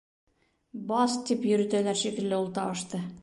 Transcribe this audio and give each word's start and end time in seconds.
«Бас» 0.91 1.17
тип 1.29 1.45
йөрөтәләр 1.51 2.01
шикелле 2.01 2.39
ул 2.45 2.53
тауышты. 2.59 3.03